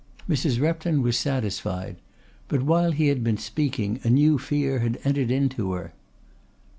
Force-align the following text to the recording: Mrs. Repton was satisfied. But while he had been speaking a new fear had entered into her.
Mrs. 0.27 0.59
Repton 0.59 1.03
was 1.03 1.15
satisfied. 1.15 1.97
But 2.47 2.63
while 2.63 2.91
he 2.91 3.09
had 3.09 3.23
been 3.23 3.37
speaking 3.37 3.99
a 4.03 4.09
new 4.09 4.39
fear 4.39 4.79
had 4.79 4.99
entered 5.03 5.29
into 5.29 5.73
her. 5.73 5.93